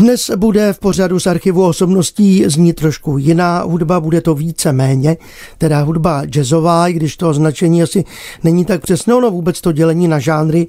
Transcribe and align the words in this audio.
Dnes 0.00 0.30
bude 0.36 0.72
v 0.72 0.78
pořadu 0.78 1.20
z 1.20 1.26
archivu 1.26 1.66
osobností 1.66 2.44
znít 2.46 2.76
trošku 2.76 3.18
jiná 3.18 3.62
hudba, 3.62 4.00
bude 4.00 4.20
to 4.20 4.34
více 4.34 4.72
méně, 4.72 5.16
teda 5.58 5.80
hudba 5.80 6.24
jazzová, 6.24 6.88
i 6.88 6.92
když 6.92 7.16
to 7.16 7.28
označení 7.28 7.82
asi 7.82 8.04
není 8.44 8.64
tak 8.64 8.82
přesné, 8.82 9.14
ono 9.14 9.30
vůbec 9.30 9.60
to 9.60 9.72
dělení 9.72 10.08
na 10.08 10.18
žánry 10.18 10.66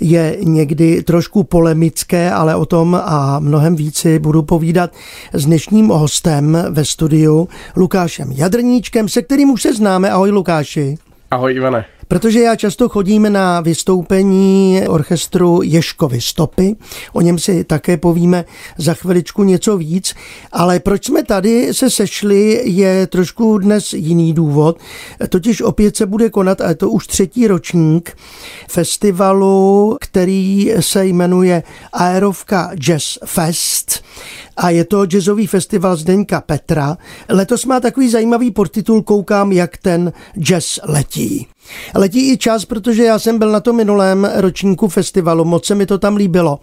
je 0.00 0.36
někdy 0.42 1.02
trošku 1.02 1.44
polemické, 1.44 2.30
ale 2.30 2.56
o 2.56 2.66
tom 2.66 3.00
a 3.04 3.38
mnohem 3.38 3.76
víci 3.76 4.18
budu 4.18 4.42
povídat 4.42 4.90
s 5.32 5.46
dnešním 5.46 5.88
hostem 5.88 6.58
ve 6.70 6.84
studiu 6.84 7.48
Lukášem 7.76 8.32
Jadrníčkem, 8.32 9.08
se 9.08 9.22
kterým 9.22 9.50
už 9.50 9.62
se 9.62 9.74
známe. 9.74 10.10
Ahoj 10.10 10.30
Lukáši. 10.30 10.98
Ahoj 11.30 11.54
Ivane. 11.54 11.97
Protože 12.08 12.40
já 12.40 12.56
často 12.56 12.88
chodím 12.88 13.32
na 13.32 13.60
vystoupení 13.60 14.82
orchestru 14.88 15.60
Ješkovy 15.62 16.20
stopy, 16.20 16.76
o 17.12 17.20
něm 17.20 17.38
si 17.38 17.64
také 17.64 17.96
povíme 17.96 18.44
za 18.78 18.94
chviličku 18.94 19.44
něco 19.44 19.76
víc, 19.76 20.14
ale 20.52 20.80
proč 20.80 21.06
jsme 21.06 21.22
tady 21.22 21.74
se 21.74 21.90
sešli 21.90 22.62
je 22.64 23.06
trošku 23.06 23.58
dnes 23.58 23.92
jiný 23.92 24.32
důvod, 24.32 24.78
totiž 25.28 25.62
opět 25.62 25.96
se 25.96 26.06
bude 26.06 26.30
konat, 26.30 26.60
a 26.60 26.68
je 26.68 26.74
to 26.74 26.90
už 26.90 27.06
třetí 27.06 27.46
ročník, 27.46 28.16
festivalu, 28.68 29.96
který 30.00 30.72
se 30.80 31.06
jmenuje 31.06 31.62
Aerovka 31.92 32.70
Jazz 32.74 33.18
Fest 33.24 34.04
a 34.56 34.70
je 34.70 34.84
to 34.84 35.06
jazzový 35.06 35.46
festival 35.46 35.96
Zdeňka 35.96 36.40
Petra. 36.40 36.96
Letos 37.28 37.64
má 37.64 37.80
takový 37.80 38.10
zajímavý 38.10 38.50
podtitul 38.50 39.02
Koukám, 39.02 39.52
jak 39.52 39.76
ten 39.76 40.12
jazz 40.38 40.78
letí. 40.84 41.46
Letí 41.94 42.32
i 42.32 42.38
čas, 42.38 42.64
protože 42.64 43.04
já 43.04 43.18
jsem 43.18 43.38
byl 43.38 43.52
na 43.52 43.60
tom 43.60 43.76
minulém 43.76 44.30
ročníku 44.34 44.88
festivalu, 44.88 45.44
moc 45.44 45.66
se 45.66 45.74
mi 45.74 45.86
to 45.86 45.98
tam 45.98 46.16
líbilo 46.16 46.58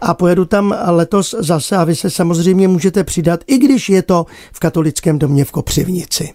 a 0.00 0.14
pojedu 0.14 0.44
tam 0.44 0.74
letos 0.86 1.34
zase 1.38 1.76
a 1.76 1.84
vy 1.84 1.96
se 1.96 2.10
samozřejmě 2.10 2.68
můžete 2.68 3.04
přidat, 3.04 3.40
i 3.46 3.58
když 3.58 3.88
je 3.88 4.02
to 4.02 4.26
v 4.52 4.60
katolickém 4.60 5.18
domě 5.18 5.44
v 5.44 5.50
Kopřivnici. 5.50 6.32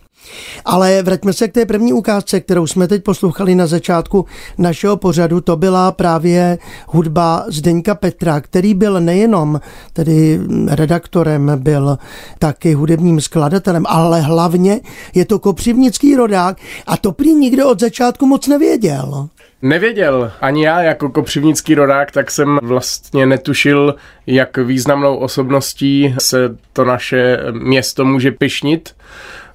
Ale 0.66 1.03
vraťme 1.03 1.33
se 1.33 1.47
k 1.47 1.53
té 1.53 1.66
první 1.66 1.93
ukázce, 1.93 2.39
kterou 2.39 2.67
jsme 2.67 2.88
teď 2.88 3.03
poslouchali 3.03 3.55
na 3.55 3.67
začátku 3.67 4.25
našeho 4.57 4.97
pořadu. 4.97 5.41
To 5.41 5.55
byla 5.55 5.91
právě 5.91 6.57
hudba 6.88 7.45
Zdeňka 7.47 7.95
Petra, 7.95 8.41
který 8.41 8.73
byl 8.73 9.01
nejenom 9.01 9.59
tedy 9.94 10.39
redaktorem, 10.67 11.51
byl 11.55 11.97
taky 12.39 12.73
hudebním 12.73 13.21
skladatelem, 13.21 13.85
ale 13.88 14.21
hlavně 14.21 14.79
je 15.16 15.25
to 15.25 15.39
kopřivnický 15.39 16.16
rodák 16.16 16.57
a 16.88 16.97
to 16.97 17.11
prý 17.11 17.33
nikdo 17.33 17.69
od 17.69 17.79
začátku 17.79 18.25
moc 18.25 18.47
nevěděl. 18.47 19.29
Nevěděl. 19.61 20.31
Ani 20.41 20.66
já 20.66 20.81
jako 20.81 21.09
kopřivnický 21.09 21.75
rodák, 21.75 22.11
tak 22.11 22.31
jsem 22.31 22.59
vlastně 22.61 23.25
netušil, 23.25 23.95
jak 24.27 24.57
významnou 24.57 25.17
osobností 25.17 26.16
se 26.19 26.57
to 26.73 26.85
naše 26.85 27.38
město 27.51 28.05
může 28.05 28.31
pišnit. 28.31 28.95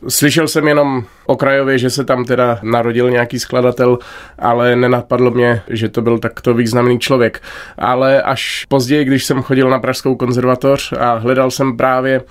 Slyšel 0.09 0.49
jsem 0.49 0.69
jenom 0.69 1.05
okrajově, 1.27 1.79
že 1.79 1.91
se 1.91 2.05
tam 2.05 2.25
teda 2.25 2.59
narodil 2.63 3.11
nějaký 3.11 3.39
skladatel, 3.39 3.99
ale 4.39 4.77
nenapadlo 4.77 5.31
mě, 5.31 5.63
že 5.69 5.89
to 5.89 6.03
byl 6.03 6.19
takto 6.19 6.55
významný 6.55 6.99
člověk. 6.99 7.43
Ale 7.79 8.23
až 8.23 8.65
později, 8.69 9.05
když 9.05 9.25
jsem 9.25 9.43
chodil 9.43 9.71
na 9.71 9.79
Pražskou 9.79 10.17
konzervatoř 10.17 10.93
a 10.93 11.15
hledal 11.15 11.51
jsem 11.51 11.77
právě 11.77 12.23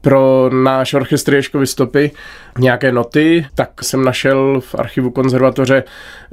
pro 0.00 0.50
náš 0.52 0.94
orchestr 0.94 1.34
Ješkovy 1.34 1.66
stopy 1.66 2.10
nějaké 2.58 2.92
noty, 2.92 3.46
tak 3.54 3.84
jsem 3.84 4.04
našel 4.04 4.60
v 4.60 4.74
archivu 4.74 5.10
konzervatoře 5.10 5.84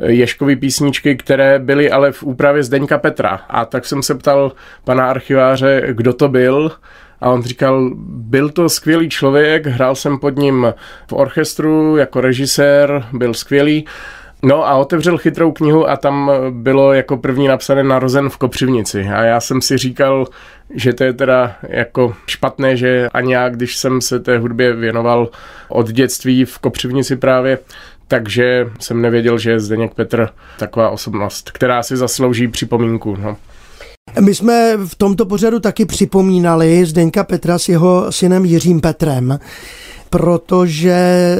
Ješkovy 0.05 0.55
písničky, 0.55 1.15
které 1.15 1.59
byly 1.59 1.91
ale 1.91 2.11
v 2.11 2.23
úpravě 2.23 2.63
Zdeňka 2.63 2.97
Petra. 2.97 3.39
A 3.49 3.65
tak 3.65 3.85
jsem 3.85 4.03
se 4.03 4.15
ptal 4.15 4.51
pana 4.83 5.09
archiváře, 5.09 5.81
kdo 5.91 6.13
to 6.13 6.27
byl 6.27 6.71
a 7.21 7.29
on 7.29 7.43
říkal, 7.43 7.91
byl 8.07 8.49
to 8.49 8.69
skvělý 8.69 9.09
člověk, 9.09 9.67
hrál 9.67 9.95
jsem 9.95 10.19
pod 10.19 10.37
ním 10.37 10.73
v 11.07 11.13
orchestru 11.13 11.97
jako 11.97 12.21
režisér, 12.21 13.05
byl 13.13 13.33
skvělý. 13.33 13.85
No 14.43 14.67
a 14.67 14.75
otevřel 14.75 15.17
chytrou 15.17 15.51
knihu 15.51 15.89
a 15.89 15.97
tam 15.97 16.31
bylo 16.49 16.93
jako 16.93 17.17
první 17.17 17.47
napsané 17.47 17.83
narozen 17.83 18.29
v 18.29 18.37
Kopřivnici. 18.37 19.07
A 19.07 19.23
já 19.23 19.39
jsem 19.39 19.61
si 19.61 19.77
říkal, 19.77 20.27
že 20.73 20.93
to 20.93 21.03
je 21.03 21.13
teda 21.13 21.55
jako 21.69 22.13
špatné, 22.27 22.77
že 22.77 23.09
ani 23.13 23.33
já, 23.33 23.49
když 23.49 23.77
jsem 23.77 24.01
se 24.01 24.19
té 24.19 24.37
hudbě 24.37 24.73
věnoval 24.73 25.29
od 25.67 25.91
dětství 25.91 26.45
v 26.45 26.59
Kopřivnici 26.59 27.15
právě, 27.15 27.59
takže 28.07 28.67
jsem 28.79 29.01
nevěděl, 29.01 29.37
že 29.37 29.51
je 29.51 29.59
Zdeněk 29.59 29.93
Petr 29.93 30.29
taková 30.59 30.89
osobnost, 30.89 31.51
která 31.51 31.83
si 31.83 31.97
zaslouží 31.97 32.47
připomínku. 32.47 33.17
No. 33.19 33.37
My 34.19 34.35
jsme 34.35 34.77
v 34.85 34.95
tomto 34.95 35.25
pořadu 35.25 35.59
taky 35.59 35.85
připomínali 35.85 36.85
Zdeňka 36.85 37.23
Petra 37.23 37.59
s 37.59 37.69
jeho 37.69 38.11
synem 38.11 38.45
Jiřím 38.45 38.81
Petrem 38.81 39.39
protože 40.15 41.35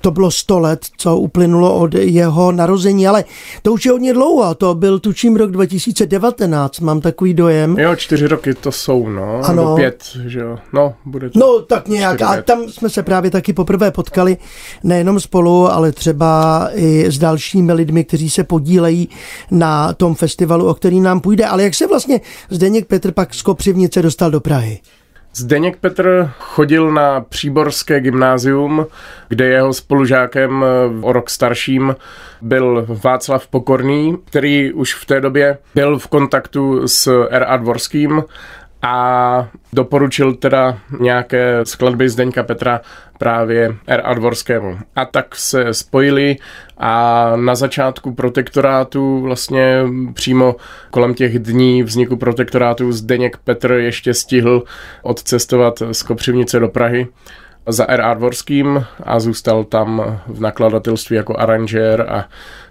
to 0.00 0.10
bylo 0.10 0.30
100 0.30 0.58
let, 0.58 0.80
co 0.96 1.16
uplynulo 1.16 1.74
od 1.74 1.94
jeho 1.94 2.52
narození, 2.52 3.08
ale 3.08 3.24
to 3.62 3.72
už 3.72 3.84
je 3.84 3.92
hodně 3.92 4.12
dlouho, 4.12 4.54
to 4.54 4.74
byl 4.74 4.98
tučím 4.98 5.36
rok 5.36 5.50
2019, 5.50 6.80
mám 6.80 7.00
takový 7.00 7.34
dojem. 7.34 7.78
Jo, 7.78 7.96
čtyři 7.96 8.26
roky 8.26 8.54
to 8.54 8.72
jsou, 8.72 9.08
no, 9.08 9.40
ano. 9.44 9.62
nebo 9.62 9.76
pět, 9.76 10.04
že 10.26 10.40
jo, 10.40 10.58
no, 10.72 10.94
bude 11.04 11.30
to. 11.30 11.38
No, 11.38 11.60
tak 11.60 11.88
nějak, 11.88 12.22
a 12.22 12.42
tam 12.42 12.68
jsme 12.68 12.90
se 12.90 13.02
právě 13.02 13.30
taky 13.30 13.52
poprvé 13.52 13.90
potkali, 13.90 14.36
nejenom 14.84 15.20
spolu, 15.20 15.72
ale 15.72 15.92
třeba 15.92 16.68
i 16.74 17.10
s 17.10 17.18
dalšími 17.18 17.72
lidmi, 17.72 18.04
kteří 18.04 18.30
se 18.30 18.44
podílejí 18.44 19.08
na 19.50 19.92
tom 19.92 20.14
festivalu, 20.14 20.66
o 20.66 20.74
který 20.74 21.00
nám 21.00 21.20
půjde, 21.20 21.46
ale 21.46 21.62
jak 21.62 21.74
se 21.74 21.86
vlastně 21.86 22.20
Zdeněk 22.50 22.86
Petr 22.86 23.12
pak 23.12 23.34
z 23.34 23.42
Kopřivnice 23.42 24.02
dostal 24.02 24.30
do 24.30 24.40
Prahy? 24.40 24.80
Zdeněk 25.34 25.76
Petr 25.76 26.30
chodil 26.38 26.92
na 26.92 27.20
Příborské 27.20 28.00
gymnázium, 28.00 28.86
kde 29.28 29.46
jeho 29.46 29.72
spolužákem 29.72 30.64
eh, 30.64 31.06
o 31.06 31.12
rok 31.12 31.30
starším 31.30 31.96
byl 32.40 32.86
Václav 33.04 33.46
Pokorný, 33.46 34.16
který 34.24 34.72
už 34.72 34.94
v 34.94 35.04
té 35.04 35.20
době 35.20 35.58
byl 35.74 35.98
v 35.98 36.06
kontaktu 36.06 36.88
s 36.88 37.26
R.A. 37.30 37.56
Dvorským 37.56 38.22
a 38.82 39.48
doporučil 39.72 40.34
teda 40.34 40.78
nějaké 41.00 41.60
skladby 41.64 42.08
Zdeňka 42.08 42.42
Petra 42.42 42.80
právě 43.18 43.76
R.A. 43.86 44.14
Dvorskému. 44.14 44.78
A 44.96 45.04
tak 45.04 45.36
se 45.36 45.74
spojili 45.74 46.36
a 46.78 47.32
na 47.36 47.54
začátku 47.54 48.14
protektorátu 48.14 49.20
vlastně 49.20 49.82
přímo 50.14 50.56
kolem 50.90 51.14
těch 51.14 51.38
dní 51.38 51.82
vzniku 51.82 52.16
protektorátu 52.16 52.92
Zdeněk 52.92 53.36
Petr 53.36 53.72
ještě 53.72 54.14
stihl 54.14 54.62
odcestovat 55.02 55.82
z 55.92 56.02
Kopřivnice 56.02 56.60
do 56.60 56.68
Prahy 56.68 57.06
za 57.66 57.84
R.A. 57.88 58.14
Dvorským 58.14 58.84
a 59.02 59.20
zůstal 59.20 59.64
tam 59.64 60.20
v 60.26 60.40
nakladatelství 60.40 61.16
jako 61.16 61.36
aranžér 61.36 62.06
a 62.08 62.24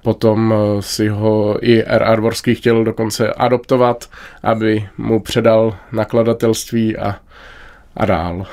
potom 0.04 0.54
si 0.80 1.08
ho 1.08 1.58
i 1.62 1.84
R.A. 1.84 2.16
Dvorský 2.16 2.56
chtěl 2.56 2.84
dokonce 2.84 3.34
adoptovat, 3.34 4.10
aby 4.44 4.88
mu 4.98 5.20
předal 5.20 5.78
nakladatelství 5.92 6.98
a, 6.98 7.16
a 7.98 8.06
dál. 8.06 8.46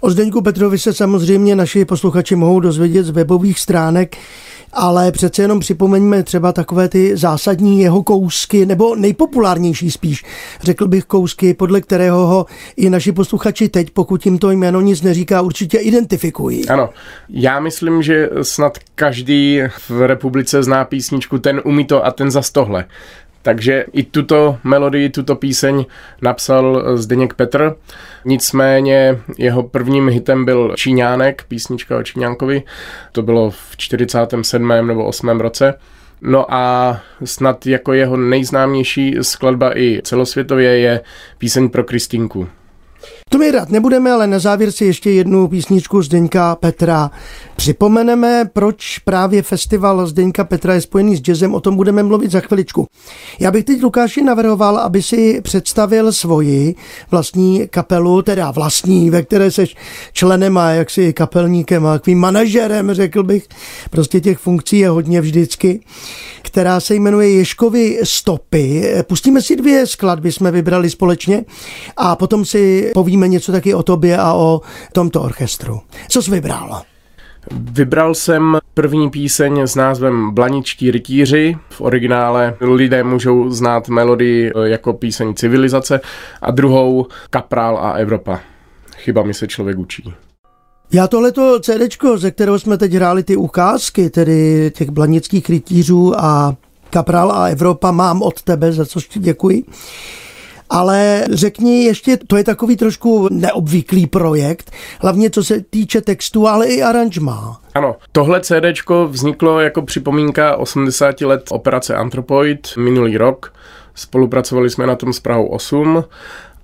O 0.00 0.10
Zdeňku 0.10 0.42
Petrovi 0.42 0.78
se 0.78 0.92
samozřejmě 0.92 1.56
naši 1.56 1.84
posluchači 1.84 2.36
mohou 2.36 2.60
dozvědět 2.60 3.02
z 3.02 3.10
webových 3.10 3.60
stránek 3.60 4.16
ale 4.72 5.12
přece 5.12 5.42
jenom 5.42 5.60
připomeňme 5.60 6.22
třeba 6.22 6.52
takové 6.52 6.88
ty 6.88 7.16
zásadní 7.16 7.80
jeho 7.80 8.02
kousky, 8.02 8.66
nebo 8.66 8.96
nejpopulárnější 8.96 9.90
spíš, 9.90 10.24
řekl 10.62 10.88
bych 10.88 11.04
kousky, 11.04 11.54
podle 11.54 11.80
kterého 11.80 12.26
ho 12.26 12.46
i 12.76 12.90
naši 12.90 13.12
posluchači 13.12 13.68
teď, 13.68 13.90
pokud 13.90 14.26
jim 14.26 14.38
to 14.38 14.50
jméno 14.50 14.80
nic 14.80 15.02
neříká, 15.02 15.40
určitě 15.40 15.78
identifikují. 15.78 16.68
Ano, 16.68 16.90
já 17.28 17.60
myslím, 17.60 18.02
že 18.02 18.28
snad 18.42 18.78
každý 18.94 19.60
v 19.88 20.06
republice 20.06 20.62
zná 20.62 20.84
písničku 20.84 21.38
Ten 21.38 21.60
umí 21.64 21.84
to 21.84 22.06
a 22.06 22.10
ten 22.10 22.30
za 22.30 22.42
tohle. 22.52 22.84
Takže 23.42 23.84
i 23.92 24.02
tuto 24.02 24.58
melodii, 24.64 25.08
tuto 25.08 25.36
píseň 25.36 25.84
napsal 26.22 26.82
Zdeněk 26.94 27.34
Petr. 27.34 27.74
Nicméně 28.24 29.18
jeho 29.38 29.62
prvním 29.62 30.08
hitem 30.08 30.44
byl 30.44 30.74
Číňánek, 30.76 31.44
písnička 31.48 31.98
o 31.98 32.02
Číňánkovi. 32.02 32.62
To 33.12 33.22
bylo 33.22 33.50
v 33.50 33.76
47. 33.76 34.68
nebo 34.86 35.04
8. 35.04 35.40
roce. 35.40 35.74
No 36.22 36.54
a 36.54 37.00
snad 37.24 37.66
jako 37.66 37.92
jeho 37.92 38.16
nejznámější 38.16 39.16
skladba 39.22 39.78
i 39.78 40.00
celosvětově 40.04 40.78
je 40.78 41.00
píseň 41.38 41.68
pro 41.68 41.84
Kristýnku. 41.84 42.48
To 43.32 43.38
my 43.38 43.50
rád 43.50 43.70
nebudeme, 43.70 44.12
ale 44.12 44.26
na 44.26 44.38
závěr 44.38 44.72
si 44.72 44.84
ještě 44.84 45.10
jednu 45.10 45.48
písničku 45.48 46.02
Zdeňka 46.02 46.56
Petra 46.56 47.10
připomeneme, 47.56 48.44
proč 48.52 48.98
právě 48.98 49.42
festival 49.42 50.06
Zdeňka 50.06 50.44
Petra 50.44 50.74
je 50.74 50.80
spojený 50.80 51.16
s 51.16 51.20
jazzem, 51.20 51.54
o 51.54 51.60
tom 51.60 51.76
budeme 51.76 52.02
mluvit 52.02 52.30
za 52.30 52.40
chviličku. 52.40 52.86
Já 53.40 53.50
bych 53.50 53.64
teď 53.64 53.82
Lukáši 53.82 54.22
navrhoval, 54.22 54.78
aby 54.78 55.02
si 55.02 55.40
představil 55.40 56.12
svoji 56.12 56.74
vlastní 57.10 57.68
kapelu, 57.68 58.22
teda 58.22 58.50
vlastní, 58.50 59.10
ve 59.10 59.22
které 59.22 59.50
seš 59.50 59.76
členem 60.12 60.58
a 60.58 60.70
jaksi 60.70 61.12
kapelníkem 61.12 61.86
a 61.86 61.92
takovým 61.92 62.18
manažerem, 62.18 62.94
řekl 62.94 63.22
bych. 63.22 63.48
Prostě 63.90 64.20
těch 64.20 64.38
funkcí 64.38 64.78
je 64.78 64.88
hodně 64.88 65.20
vždycky 65.20 65.80
která 66.52 66.80
se 66.80 66.94
jmenuje 66.94 67.30
Ješkovy 67.30 67.98
stopy. 68.04 68.94
Pustíme 69.02 69.42
si 69.42 69.56
dvě 69.56 69.86
skladby, 69.86 70.32
jsme 70.32 70.50
vybrali 70.50 70.90
společně 70.90 71.44
a 71.96 72.16
potom 72.16 72.44
si 72.44 72.90
povíme 72.94 73.21
něco 73.28 73.52
taky 73.52 73.74
o 73.74 73.82
tobě 73.82 74.18
a 74.18 74.32
o 74.32 74.60
tomto 74.92 75.22
orchestru. 75.22 75.80
Co 76.08 76.22
jsi 76.22 76.30
vybral? 76.30 76.82
Vybral 77.50 78.14
jsem 78.14 78.58
první 78.74 79.10
píseň 79.10 79.60
s 79.60 79.74
názvem 79.74 80.30
Blaničtí 80.30 80.90
rytíři. 80.90 81.56
V 81.70 81.80
originále 81.80 82.56
lidé 82.60 83.04
můžou 83.04 83.50
znát 83.50 83.88
melodii 83.88 84.52
jako 84.64 84.92
píseň 84.92 85.34
Civilizace 85.34 86.00
a 86.42 86.50
druhou 86.50 87.06
Kaprál 87.30 87.78
a 87.78 87.92
Evropa. 87.92 88.40
Chyba 88.96 89.22
mi 89.22 89.34
se 89.34 89.48
člověk 89.48 89.78
učí. 89.78 90.14
Já 90.92 91.06
tohleto 91.08 91.60
CD, 91.60 91.82
ze 92.16 92.30
kterého 92.30 92.58
jsme 92.58 92.78
teď 92.78 92.92
hráli 92.92 93.22
ty 93.22 93.36
ukázky, 93.36 94.10
tedy 94.10 94.70
těch 94.74 94.90
blanických 94.90 95.48
rytířů 95.50 96.20
a 96.20 96.56
Kapral 96.90 97.32
a 97.32 97.48
Evropa, 97.48 97.90
mám 97.90 98.22
od 98.22 98.42
tebe, 98.42 98.72
za 98.72 98.86
což 98.86 99.08
ti 99.08 99.20
děkuji. 99.20 99.64
Ale 100.74 101.24
řekni 101.30 101.84
ještě, 101.84 102.16
to 102.26 102.36
je 102.36 102.44
takový 102.44 102.76
trošku 102.76 103.28
neobvyklý 103.30 104.06
projekt, 104.06 104.70
hlavně 105.00 105.30
co 105.30 105.44
se 105.44 105.60
týče 105.70 106.00
textu, 106.00 106.48
ale 106.48 106.66
i 106.66 106.82
aranžma. 106.82 107.60
Ano, 107.74 107.96
tohle 108.12 108.40
CD 108.40 108.88
vzniklo 109.06 109.60
jako 109.60 109.82
připomínka 109.82 110.56
80 110.56 111.20
let 111.20 111.42
operace 111.50 111.94
Anthropoid 111.94 112.76
minulý 112.76 113.16
rok. 113.16 113.54
Spolupracovali 113.94 114.70
jsme 114.70 114.86
na 114.86 114.96
tom 114.96 115.12
s 115.12 115.20
Prahou 115.20 115.46
8 115.46 116.04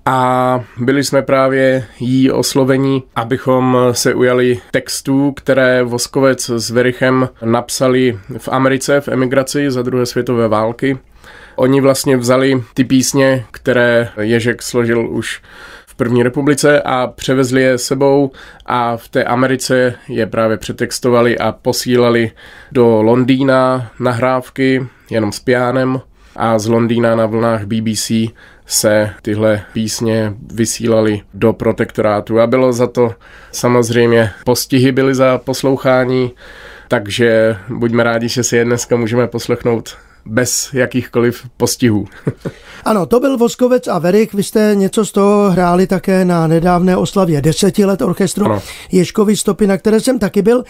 a 0.06 0.60
byli 0.78 1.04
jsme 1.04 1.22
právě 1.22 1.86
jí 2.00 2.30
oslovení, 2.30 3.02
abychom 3.16 3.78
se 3.92 4.14
ujali 4.14 4.60
textů, 4.70 5.32
které 5.32 5.82
Voskovec 5.82 6.50
s 6.50 6.70
Verichem 6.70 7.28
napsali 7.44 8.18
v 8.38 8.48
Americe 8.48 9.00
v 9.00 9.08
emigraci 9.08 9.70
za 9.70 9.82
druhé 9.82 10.06
světové 10.06 10.48
války. 10.48 10.98
Oni 11.58 11.80
vlastně 11.80 12.16
vzali 12.16 12.62
ty 12.74 12.84
písně, 12.84 13.44
které 13.50 14.08
Ježek 14.20 14.62
složil 14.62 15.10
už 15.10 15.42
v 15.86 15.94
první 15.94 16.22
republice 16.22 16.82
a 16.82 17.06
převezli 17.06 17.62
je 17.62 17.78
sebou 17.78 18.30
a 18.66 18.96
v 18.96 19.08
té 19.08 19.24
Americe 19.24 19.94
je 20.08 20.26
právě 20.26 20.56
přetextovali 20.56 21.38
a 21.38 21.52
posílali 21.52 22.30
do 22.72 23.02
Londýna 23.02 23.90
nahrávky 24.00 24.86
jenom 25.10 25.32
s 25.32 25.40
pianem 25.40 26.00
a 26.36 26.58
z 26.58 26.66
Londýna 26.66 27.16
na 27.16 27.26
vlnách 27.26 27.64
BBC 27.64 28.10
se 28.66 29.10
tyhle 29.22 29.62
písně 29.72 30.34
vysílaly 30.52 31.22
do 31.34 31.52
protektorátu. 31.52 32.40
A 32.40 32.46
bylo 32.46 32.72
za 32.72 32.86
to 32.86 33.14
samozřejmě 33.52 34.30
postihy 34.44 34.92
byly 34.92 35.14
za 35.14 35.38
poslouchání, 35.38 36.32
takže 36.88 37.56
buďme 37.68 38.02
rádi, 38.02 38.28
že 38.28 38.42
si 38.42 38.56
je 38.56 38.64
dneska 38.64 38.96
můžeme 38.96 39.26
poslechnout 39.26 39.96
bez 40.28 40.68
jakýchkoliv 40.72 41.46
postihů. 41.56 42.06
ano, 42.84 43.06
to 43.06 43.20
byl 43.20 43.38
Voskovec 43.38 43.88
a 43.88 43.98
Verik. 43.98 44.34
Vy 44.34 44.42
jste 44.42 44.70
něco 44.74 45.04
z 45.04 45.12
toho 45.12 45.50
hráli 45.50 45.86
také 45.86 46.24
na 46.24 46.46
nedávné 46.46 46.96
oslavě 46.96 47.42
deseti 47.42 47.84
let 47.84 48.02
orchestru 48.02 48.44
ano. 48.44 48.62
Ješkovi 48.92 49.36
stopy, 49.36 49.66
na 49.66 49.76
které 49.76 50.00
jsem 50.00 50.18
taky 50.18 50.42
byl. 50.42 50.64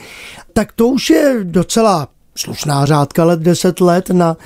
Tak 0.53 0.73
to 0.73 0.89
už 0.89 1.11
je 1.11 1.37
docela 1.43 2.09
slušná 2.38 2.87
řádka 2.87 3.25
let, 3.25 3.40
deset 3.40 3.81
let 3.81 4.11
na 4.11 4.37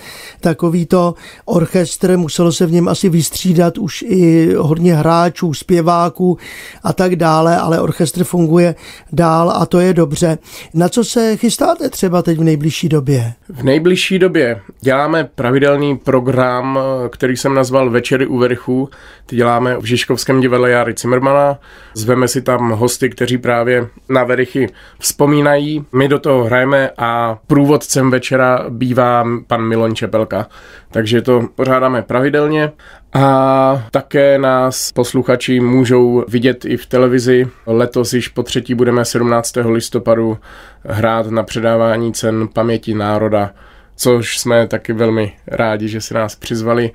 takovýto 0.40 1.14
orchestr. 1.44 2.16
Muselo 2.16 2.52
se 2.52 2.66
v 2.66 2.72
něm 2.72 2.88
asi 2.88 3.08
vystřídat 3.08 3.78
už 3.78 4.04
i 4.08 4.54
hodně 4.54 4.94
hráčů, 4.94 5.54
zpěváků 5.54 6.38
a 6.82 6.92
tak 6.92 7.16
dále, 7.16 7.56
ale 7.56 7.80
orchestr 7.80 8.24
funguje 8.24 8.74
dál 9.12 9.50
a 9.50 9.66
to 9.66 9.80
je 9.80 9.94
dobře. 9.94 10.38
Na 10.74 10.88
co 10.88 11.04
se 11.04 11.36
chystáte 11.36 11.88
třeba 11.88 12.22
teď 12.22 12.38
v 12.38 12.44
nejbližší 12.44 12.88
době? 12.88 13.32
V 13.48 13.62
nejbližší 13.62 14.18
době 14.18 14.60
děláme 14.80 15.24
pravidelný 15.34 15.96
program, 15.98 16.78
který 17.10 17.36
jsem 17.36 17.54
nazval 17.54 17.90
Večery 17.90 18.26
u 18.26 18.38
Verchu. 18.38 18.88
Ty 19.26 19.36
děláme 19.36 19.76
v 19.76 19.84
Žižkovském 19.84 20.40
divadle 20.40 20.70
Jary 20.70 20.94
Cimrmana. 20.94 21.58
Zveme 21.94 22.28
si 22.28 22.42
tam 22.42 22.70
hosty, 22.70 23.10
kteří 23.10 23.38
právě 23.38 23.88
na 24.08 24.24
Verichy 24.24 24.68
vzpomínají. 24.98 25.84
My 25.92 26.08
do 26.08 26.18
toho 26.18 26.44
hrajeme 26.44 26.90
a 26.98 27.38
průvod 27.46 27.81
průvodcem 27.82 28.10
večera 28.10 28.64
bývá 28.68 29.24
pan 29.46 29.62
Milon 29.62 29.94
Čepelka, 29.94 30.46
takže 30.90 31.22
to 31.22 31.48
pořádáme 31.54 32.02
pravidelně 32.02 32.72
a 33.12 33.86
také 33.90 34.38
nás 34.38 34.92
posluchači 34.92 35.60
můžou 35.60 36.24
vidět 36.28 36.64
i 36.64 36.76
v 36.76 36.86
televizi. 36.86 37.48
Letos 37.66 38.12
již 38.12 38.28
po 38.28 38.42
třetí 38.42 38.74
budeme 38.74 39.04
17. 39.04 39.52
listopadu 39.64 40.38
hrát 40.84 41.26
na 41.26 41.42
předávání 41.42 42.12
cen 42.12 42.48
paměti 42.48 42.94
národa, 42.94 43.50
což 43.96 44.38
jsme 44.38 44.66
taky 44.66 44.92
velmi 44.92 45.32
rádi, 45.46 45.88
že 45.88 46.00
si 46.00 46.14
nás 46.14 46.36
přizvali 46.36 46.90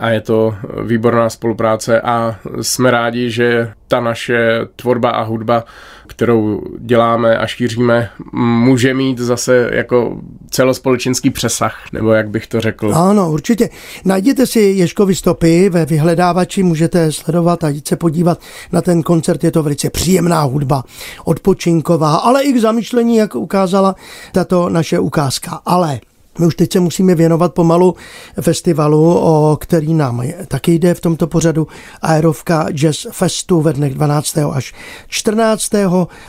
a 0.00 0.10
je 0.10 0.20
to 0.20 0.54
výborná 0.82 1.30
spolupráce 1.30 2.00
a 2.00 2.36
jsme 2.60 2.90
rádi, 2.90 3.30
že 3.30 3.72
ta 3.88 4.00
naše 4.00 4.60
tvorba 4.76 5.10
a 5.10 5.22
hudba, 5.22 5.64
kterou 6.06 6.62
děláme 6.78 7.38
a 7.38 7.46
šíříme, 7.46 8.10
může 8.32 8.94
mít 8.94 9.18
zase 9.18 9.70
jako 9.72 10.20
celospolečenský 10.50 11.30
přesah, 11.30 11.76
nebo 11.92 12.12
jak 12.12 12.28
bych 12.28 12.46
to 12.46 12.60
řekl. 12.60 12.94
Ano, 12.94 13.30
určitě. 13.30 13.68
Najděte 14.04 14.46
si 14.46 14.60
Ješkovi 14.60 15.14
stopy 15.14 15.68
ve 15.68 15.86
vyhledávači, 15.86 16.62
můžete 16.62 17.12
sledovat 17.12 17.64
a 17.64 17.68
jít 17.68 17.88
se 17.88 17.96
podívat 17.96 18.40
na 18.72 18.82
ten 18.82 19.02
koncert. 19.02 19.44
Je 19.44 19.50
to 19.50 19.62
velice 19.62 19.90
příjemná 19.90 20.42
hudba, 20.42 20.84
odpočinková, 21.24 22.16
ale 22.16 22.42
i 22.42 22.52
k 22.52 22.60
zamýšlení, 22.60 23.16
jak 23.16 23.34
ukázala 23.34 23.94
tato 24.32 24.68
naše 24.68 24.98
ukázka. 24.98 25.60
Ale 25.66 26.00
my 26.38 26.46
už 26.46 26.54
teď 26.54 26.72
se 26.72 26.80
musíme 26.80 27.14
věnovat 27.14 27.54
pomalu 27.54 27.94
festivalu, 28.40 29.18
o 29.18 29.56
který 29.60 29.94
nám 29.94 30.22
taky 30.48 30.72
jde 30.72 30.94
v 30.94 31.00
tomto 31.00 31.26
pořadu 31.26 31.66
Aerovka 32.02 32.68
Jazz 32.70 33.06
Festu 33.10 33.60
ve 33.60 33.72
dnech 33.72 33.94
12. 33.94 34.38
až 34.38 34.74
14. 35.08 35.70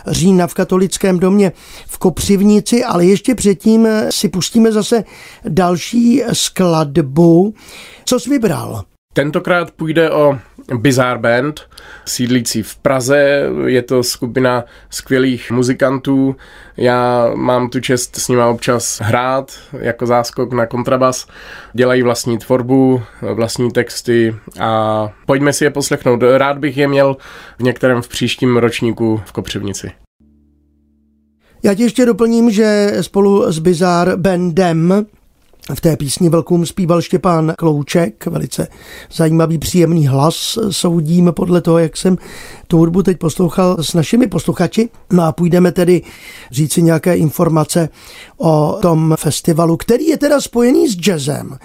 října 0.07 0.47
v 0.47 0.53
katolickém 0.53 1.19
domě 1.19 1.51
v 1.87 1.97
Kopřivnici, 1.97 2.83
ale 2.83 3.05
ještě 3.05 3.35
předtím 3.35 3.87
si 4.09 4.29
pustíme 4.29 4.71
zase 4.71 5.03
další 5.49 6.23
skladbu. 6.33 7.53
Co 8.05 8.19
jsi 8.19 8.29
vybral? 8.29 8.83
Tentokrát 9.13 9.71
půjde 9.71 10.11
o 10.11 10.39
Bizarre 10.75 11.19
Band, 11.19 11.61
sídlící 12.05 12.63
v 12.63 12.75
Praze. 12.75 13.49
Je 13.65 13.81
to 13.81 14.03
skupina 14.03 14.63
skvělých 14.89 15.51
muzikantů. 15.51 16.35
Já 16.77 17.31
mám 17.35 17.69
tu 17.69 17.79
čest 17.79 18.15
s 18.15 18.27
nimi 18.27 18.41
občas 18.41 19.01
hrát 19.01 19.51
jako 19.79 20.05
záskok 20.05 20.53
na 20.53 20.65
kontrabas. 20.65 21.27
Dělají 21.73 22.01
vlastní 22.01 22.37
tvorbu, 22.37 23.01
vlastní 23.33 23.71
texty 23.71 24.35
a 24.59 25.09
pojďme 25.25 25.53
si 25.53 25.63
je 25.63 25.69
poslechnout. 25.69 26.23
Rád 26.37 26.57
bych 26.57 26.77
je 26.77 26.87
měl 26.87 27.17
v 27.59 27.63
některém 27.63 28.01
v 28.01 28.07
příštím 28.07 28.57
ročníku 28.57 29.21
v 29.25 29.31
Kopřivnici. 29.31 29.91
Já 31.63 31.73
ti 31.73 31.83
ještě 31.83 32.05
doplním, 32.05 32.51
že 32.51 32.93
spolu 33.01 33.51
s 33.51 33.59
Bizarre 33.59 34.17
Bandem 34.17 35.05
v 35.75 35.81
té 35.81 35.97
písni 35.97 36.29
Velkům 36.29 36.65
zpíval 36.65 37.01
Štěpán 37.01 37.53
Klouček, 37.57 38.25
velice 38.25 38.67
zajímavý, 39.13 39.57
příjemný 39.57 40.07
hlas, 40.07 40.57
soudím 40.69 41.31
podle 41.35 41.61
toho, 41.61 41.77
jak 41.77 41.97
jsem 41.97 42.17
tu 42.67 42.77
hudbu 42.77 43.03
teď 43.03 43.17
poslouchal 43.17 43.77
s 43.83 43.93
našimi 43.93 44.27
posluchači. 44.27 44.89
No 45.11 45.23
a 45.23 45.31
půjdeme 45.31 45.71
tedy 45.71 46.01
říci 46.51 46.81
nějaké 46.81 47.17
informace 47.17 47.89
o 48.37 48.77
tom 48.81 49.15
festivalu, 49.19 49.77
který 49.77 50.05
je 50.05 50.17
teda 50.17 50.41
spojený 50.41 50.87
s 50.87 50.95
jazzem 50.95 51.57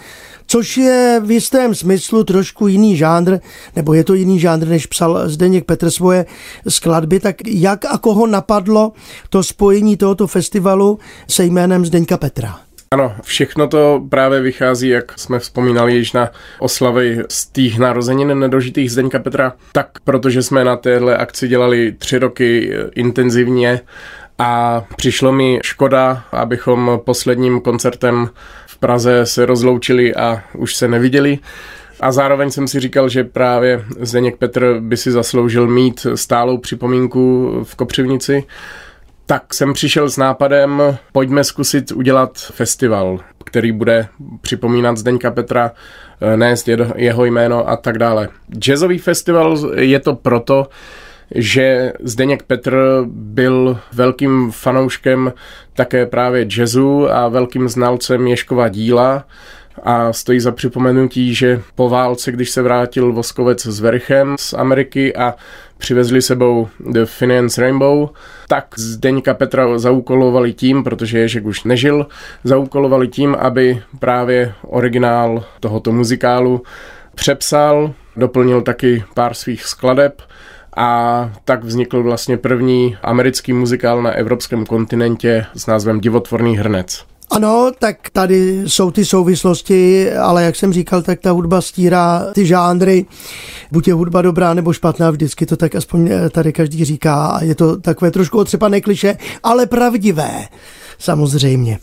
což 0.47 0.77
je 0.77 1.21
v 1.25 1.31
jistém 1.31 1.75
smyslu 1.75 2.25
trošku 2.25 2.69
jiný 2.69 2.97
žánr, 2.97 3.39
nebo 3.77 3.95
je 3.95 4.05
to 4.05 4.15
jiný 4.15 4.41
žánr, 4.41 4.69
než 4.69 4.87
psal 4.87 5.29
Zdeněk 5.29 5.65
Petr 5.65 5.91
svoje 5.91 6.27
skladby, 6.69 7.21
tak 7.21 7.37
jak 7.47 7.85
a 7.85 7.99
koho 7.99 8.27
napadlo 8.27 8.93
to 9.29 9.43
spojení 9.43 9.97
tohoto 9.97 10.27
festivalu 10.27 10.99
se 11.29 11.45
jménem 11.45 11.87
Zdeňka 11.87 12.17
Petra? 12.17 12.61
Ano, 12.93 13.15
všechno 13.23 13.69
to 13.69 14.03
právě 14.09 14.41
vychází, 14.41 14.89
jak 14.89 15.19
jsme 15.19 15.39
vzpomínali 15.39 15.95
již 15.95 16.13
na 16.13 16.31
oslavy 16.59 17.23
z 17.29 17.47
těch 17.47 17.79
narozenin 17.79 18.39
nedožitých 18.39 18.93
Zdeňka 18.93 19.19
Petra, 19.19 19.53
tak 19.73 19.89
protože 20.05 20.43
jsme 20.43 20.65
na 20.65 20.77
téhle 20.77 21.17
akci 21.17 21.49
dělali 21.49 21.93
tři 21.93 22.19
roky 22.19 22.73
intenzivně 22.95 23.81
a 24.39 24.83
přišlo 24.97 25.33
mi 25.33 25.61
škoda, 25.63 26.25
abychom 26.33 27.01
posledním 27.05 27.61
koncertem 27.61 28.31
v 28.67 28.79
Praze 28.79 29.27
se 29.27 29.47
rozloučili 29.47 30.15
a 30.15 30.43
už 30.57 30.77
se 30.77 30.89
neviděli. 30.89 31.39
A 32.01 32.13
zároveň 32.13 32.51
jsem 32.51 32.69
si 32.69 32.81
říkal, 32.81 33.09
že 33.09 33.25
právě 33.25 33.85
Zdeněk 34.01 34.37
Petr 34.37 34.81
by 34.81 34.97
si 34.97 35.13
zasloužil 35.13 35.67
mít 35.67 36.07
stálou 36.15 36.59
připomínku 36.59 37.51
v 37.65 37.75
Kopřivnici, 37.75 38.45
tak 39.33 39.55
jsem 39.55 39.73
přišel 39.73 40.11
s 40.11 40.17
nápadem, 40.17 40.99
pojďme 41.13 41.45
zkusit 41.45 41.93
udělat 41.93 42.39
festival, 42.39 43.21
který 43.45 43.73
bude 43.73 44.09
připomínat 44.41 44.97
Zdeňka 44.97 45.31
Petra, 45.31 45.73
eh, 46.21 46.37
nést 46.37 46.69
jeho 46.97 47.25
jméno 47.25 47.69
a 47.69 47.77
tak 47.77 47.99
dále. 47.99 48.29
Jazzový 48.59 48.99
festival 48.99 49.59
je 49.75 50.01
to 50.01 50.15
proto, 50.15 50.69
že 51.35 51.93
Zdeněk 52.01 52.43
Petr 52.43 53.05
byl 53.07 53.79
velkým 53.93 54.51
fanouškem 54.51 55.33
také 55.75 56.07
právě 56.07 56.47
jazzu 56.57 57.11
a 57.11 57.29
velkým 57.29 57.69
znalcem 57.69 58.27
Ješkova 58.27 58.69
díla 58.69 59.25
a 59.83 60.13
stojí 60.13 60.41
za 60.41 60.53
připomenutí, 60.53 61.35
že 61.35 61.63
po 61.75 61.89
válce, 61.89 62.33
když 62.33 62.51
se 62.51 62.63
vrátil 62.63 63.13
Voskovec 63.13 63.67
s 63.67 63.81
Verchem 63.81 64.37
z 64.39 64.53
Ameriky 64.53 65.17
a 65.17 65.35
přivezli 65.79 66.23
sebou 66.23 66.69
The 66.81 67.05
Finance 67.05 67.61
Rainbow, 67.61 68.09
tak 68.49 68.65
Zdeňka 68.79 69.35
Petra 69.35 69.79
zaúkolovali 69.79 70.53
tím, 70.53 70.85
protože 70.85 71.19
Ježek 71.19 71.45
už 71.45 71.65
nežil, 71.65 72.07
zaúkolovali 72.45 73.09
tím, 73.09 73.35
aby 73.35 73.83
právě 73.99 74.55
originál 74.63 75.45
tohoto 75.61 75.93
muzikálu 75.93 76.63
přepsal, 77.15 77.95
doplnil 78.17 78.63
taky 78.63 79.05
pár 79.15 79.35
svých 79.35 79.65
skladeb 79.65 80.23
a 80.77 81.31
tak 81.45 81.65
vznikl 81.65 82.03
vlastně 82.03 82.37
první 82.37 82.97
americký 83.03 83.53
muzikál 83.53 84.03
na 84.03 84.11
evropském 84.11 84.67
kontinentě 84.67 85.47
s 85.55 85.67
názvem 85.67 86.01
Divotvorný 86.01 86.57
hrnec. 86.57 87.12
Ano, 87.33 87.71
tak 87.79 88.11
tady 88.13 88.63
jsou 88.67 88.91
ty 88.91 89.05
souvislosti, 89.05 90.13
ale 90.13 90.45
jak 90.45 90.57
jsem 90.57 90.73
říkal, 90.73 91.03
tak 91.03 91.21
ta 91.21 91.31
hudba 91.31 91.61
stírá 91.61 92.27
ty 92.33 92.47
žánry. 92.47 93.07
Buď 93.71 93.89
je 93.89 93.95
hudba 93.95 94.23
dobrá 94.23 94.55
nebo 94.55 94.73
špatná, 94.73 95.11
vždycky 95.11 95.47
to 95.47 95.57
tak 95.57 95.75
aspoň 95.75 96.11
tady 96.31 96.53
každý 96.53 96.85
říká. 96.85 97.27
A 97.27 97.45
je 97.45 97.55
to 97.55 97.77
takové 97.77 98.11
trošku 98.11 98.39
otřepané 98.39 98.81
kliše, 98.81 99.17
ale 99.43 99.67
pravdivé 99.67 100.49
samozřejmě. 100.99 101.79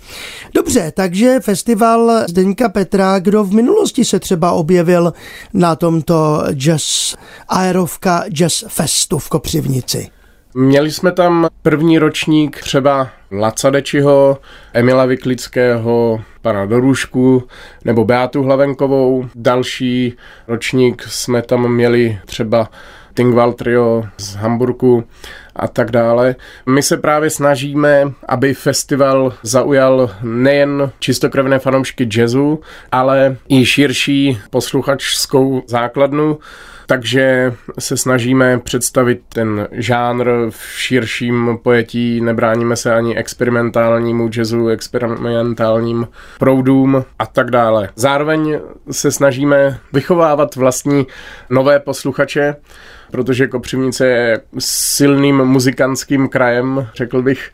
Dobře, 0.53 0.91
takže 0.96 1.39
festival 1.39 2.12
Zdeňka 2.29 2.70
Petra, 2.70 3.20
kdo 3.20 3.44
v 3.44 3.53
minulosti 3.53 4.06
se 4.06 4.20
třeba 4.20 4.51
objevil 4.51 5.13
na 5.53 5.75
tomto 5.75 6.44
jazz 6.53 7.15
Aerovka 7.48 8.24
Jazz 8.29 8.63
Festu 8.68 9.20
v 9.20 9.29
Kopřivnici? 9.29 10.19
Měli 10.53 10.91
jsme 10.91 11.12
tam 11.12 11.48
první 11.62 12.00
ročník 12.00 12.62
třeba 12.62 13.10
Lacadečiho, 13.32 14.38
Emila 14.74 15.06
Vyklického, 15.06 16.22
pana 16.41 16.65
Dorušku 16.65 17.48
nebo 17.86 18.06
Beátu 18.06 18.44
Hlavenkovou. 18.44 19.25
Další 19.36 20.13
ročník 20.48 21.03
jsme 21.03 21.41
tam 21.41 21.74
měli 21.74 22.20
třeba 22.25 22.70
Tingval 23.13 23.53
Trio 23.53 24.03
z 24.18 24.36
Hamburgu 24.36 25.03
a 25.56 25.68
tak 25.68 25.91
dále. 25.91 26.36
My 26.65 26.84
se 26.84 26.98
právě 26.98 27.29
snažíme, 27.29 28.12
aby 28.27 28.53
festival 28.53 29.34
zaujal 29.44 30.12
nejen 30.24 30.91
čistokrevné 31.00 31.60
fanoušky 31.60 32.08
jazzu, 32.18 32.62
ale 32.91 33.38
i 33.50 33.65
širší 33.65 34.39
posluchačskou 34.50 35.63
základnu, 35.68 36.39
takže 36.89 37.53
se 37.79 37.98
snažíme 37.98 38.60
představit 38.60 39.22
ten 39.34 39.67
žánr 39.72 40.29
v 40.50 40.63
širším 40.77 41.60
pojetí, 41.63 42.22
nebráníme 42.22 42.75
se 42.75 42.93
ani 42.93 43.17
experimentálnímu 43.17 44.29
jazzu, 44.38 44.67
experimentálním 44.67 46.08
proudům 46.39 47.05
a 47.19 47.25
tak 47.25 47.51
dále. 47.51 47.89
Zároveň 47.96 48.60
se 48.91 49.12
snažíme 49.12 49.79
vychovávat 49.93 50.55
vlastní 50.55 51.08
nové 51.50 51.79
posluchače, 51.79 52.55
protože 53.12 53.48
Kopřivnice 53.48 54.08
je 54.08 54.41
silným 54.60 55.38
muzikantským 55.38 56.29
krajem, 56.29 56.88
řekl 56.96 57.22
bych, 57.22 57.51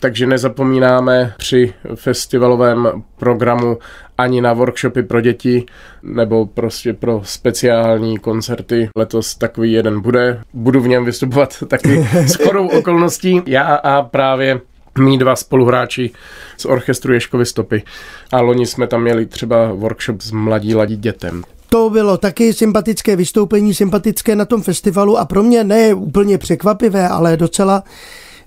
takže 0.00 0.26
nezapomínáme 0.26 1.34
při 1.36 1.74
festivalovém 1.94 3.02
programu 3.16 3.78
ani 4.18 4.40
na 4.40 4.52
workshopy 4.52 5.02
pro 5.02 5.20
děti 5.20 5.66
nebo 6.02 6.46
prostě 6.46 6.92
pro 6.92 7.20
speciální 7.24 8.18
koncerty. 8.18 8.88
Letos 8.96 9.34
takový 9.34 9.72
jeden 9.72 10.00
bude. 10.00 10.40
Budu 10.54 10.80
v 10.80 10.88
něm 10.88 11.04
vystupovat 11.04 11.54
taky 11.68 12.08
s 12.12 12.34
chodou 12.34 12.68
okolností. 12.68 13.42
Já 13.46 13.74
a 13.74 14.02
právě 14.02 14.60
mý 14.98 15.18
dva 15.18 15.36
spoluhráči 15.36 16.10
z 16.56 16.64
orchestru 16.64 17.12
Ješkovy 17.12 17.46
stopy. 17.46 17.82
A 18.32 18.40
loni 18.40 18.66
jsme 18.66 18.86
tam 18.86 19.02
měli 19.02 19.26
třeba 19.26 19.72
workshop 19.72 20.20
s 20.20 20.30
mladí 20.30 20.74
ladí 20.74 20.96
dětem. 20.96 21.42
To 21.68 21.90
bylo 21.90 22.16
taky 22.16 22.52
sympatické 22.52 23.16
vystoupení, 23.16 23.74
sympatické 23.74 24.36
na 24.36 24.44
tom 24.44 24.62
festivalu 24.62 25.18
a 25.18 25.24
pro 25.24 25.42
mě 25.42 25.64
ne 25.64 25.94
úplně 25.94 26.38
překvapivé, 26.38 27.08
ale 27.08 27.36
docela 27.36 27.82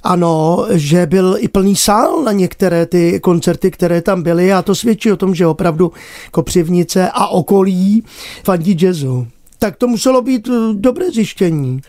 ano, 0.04 0.66
že 0.72 1.06
byl 1.06 1.36
i 1.40 1.48
plný 1.48 1.76
sál 1.76 2.24
na 2.24 2.32
některé 2.32 2.86
ty 2.86 3.20
koncerty, 3.20 3.72
které 3.72 4.02
tam 4.02 4.24
byly 4.24 4.54
a 4.54 4.62
to 4.62 4.76
svědčí 4.76 5.12
o 5.12 5.18
tom, 5.18 5.36
že 5.36 5.48
opravdu 5.48 5.92
Kopřivnice 6.32 7.10
a 7.14 7.28
okolí 7.28 8.04
fandí 8.44 8.78
jazzu. 8.82 9.28
Tak 9.60 9.76
to 9.76 9.88
muselo 9.88 10.22
být 10.22 10.48
eh, 10.48 10.74
dobré 10.74 11.12
zjištění. 11.12 11.82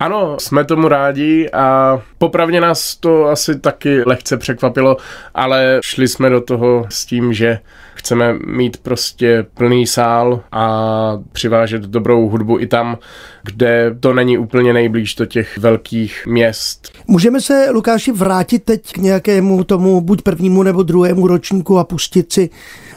Ano, 0.00 0.36
jsme 0.40 0.64
tomu 0.64 0.88
rádi 0.88 1.50
a 1.50 1.98
popravně 2.18 2.60
nás 2.60 2.96
to 2.96 3.24
asi 3.24 3.58
taky 3.60 4.02
lehce 4.06 4.36
překvapilo, 4.36 4.96
ale 5.34 5.80
šli 5.84 6.08
jsme 6.08 6.30
do 6.30 6.40
toho 6.40 6.86
s 6.88 7.06
tím, 7.06 7.32
že 7.32 7.58
chceme 8.04 8.38
mít 8.46 8.76
prostě 8.76 9.46
plný 9.54 9.86
sál 9.86 10.40
a 10.52 11.18
přivážet 11.32 11.82
dobrou 11.82 12.28
hudbu 12.28 12.60
i 12.60 12.66
tam, 12.66 12.98
kde 13.42 13.96
to 14.00 14.12
není 14.14 14.38
úplně 14.38 14.72
nejblíž 14.72 15.14
do 15.14 15.26
těch 15.26 15.58
velkých 15.58 16.26
měst. 16.26 16.92
Můžeme 17.06 17.40
se, 17.40 17.66
Lukáši, 17.70 18.12
vrátit 18.12 18.64
teď 18.64 18.92
k 18.92 18.96
nějakému 18.96 19.64
tomu 19.64 20.00
buď 20.00 20.22
prvnímu 20.22 20.62
nebo 20.62 20.82
druhému 20.82 21.26
ročníku 21.26 21.78
a 21.78 21.84
pustit 21.84 22.32
si 22.32 22.50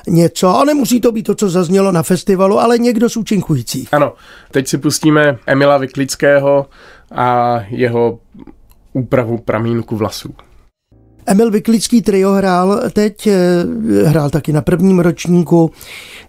něco, 0.08 0.60
a 0.60 0.66
nemusí 0.66 1.02
to 1.02 1.12
být 1.12 1.24
to, 1.24 1.36
co 1.36 1.50
zaznělo 1.50 1.92
na 1.92 2.04
festivalu, 2.04 2.60
ale 2.60 2.78
někdo 2.78 3.10
z 3.10 3.18
účinkujících. 3.18 3.94
Ano, 3.94 4.14
teď 4.52 4.68
si 4.68 4.78
pustíme 4.78 5.38
Emila 5.46 5.78
Vyklického 5.78 6.66
a 7.12 7.60
jeho 7.70 8.20
úpravu 8.94 9.38
pramínku 9.38 9.96
vlasů. 9.96 10.36
Emil 11.30 11.52
Vyklický 11.52 12.02
trio 12.02 12.32
hrál 12.32 12.82
teď, 12.94 13.28
eh, 13.28 13.64
hrál 14.04 14.30
taky 14.30 14.54
na 14.54 14.62
prvním 14.62 15.00
ročníku 15.00 15.72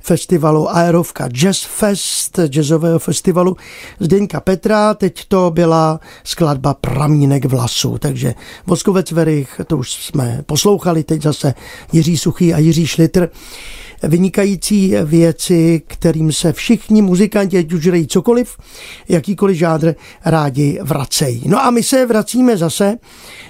festivalu 0.00 0.76
Aerovka 0.76 1.28
Jazz 1.28 1.62
Fest, 1.62 2.38
jazzového 2.48 2.98
festivalu 2.98 3.56
Zdeňka 4.00 4.40
Petra, 4.40 4.94
teď 4.94 5.24
to 5.28 5.50
byla 5.50 6.00
skladba 6.24 6.74
Pramínek 6.74 7.44
vlasů, 7.44 7.98
takže 7.98 8.34
Voskovec 8.66 9.12
Verich, 9.12 9.60
to 9.66 9.76
už 9.76 9.92
jsme 9.92 10.42
poslouchali, 10.46 11.04
teď 11.04 11.22
zase 11.22 11.54
Jiří 11.92 12.18
Suchý 12.18 12.54
a 12.54 12.58
Jiří 12.58 12.86
Šlitr 12.86 13.28
vynikající 14.02 14.94
věci, 15.04 15.82
kterým 15.86 16.32
se 16.32 16.52
všichni 16.52 17.02
muzikanti, 17.02 17.58
ať 17.58 17.72
už 17.72 17.86
hrají 17.86 18.06
cokoliv, 18.06 18.56
jakýkoliv 19.08 19.56
žádr, 19.56 19.94
rádi 20.24 20.78
vracejí. 20.82 21.42
No 21.46 21.64
a 21.64 21.70
my 21.70 21.82
se 21.82 22.06
vracíme 22.06 22.56
zase 22.56 22.96